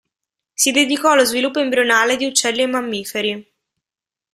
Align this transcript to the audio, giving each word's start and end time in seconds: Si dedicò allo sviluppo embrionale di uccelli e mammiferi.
Si 0.55 0.71
dedicò 0.71 1.11
allo 1.11 1.25
sviluppo 1.25 1.59
embrionale 1.59 2.15
di 2.17 2.25
uccelli 2.25 2.63
e 2.63 2.65
mammiferi. 2.65 3.53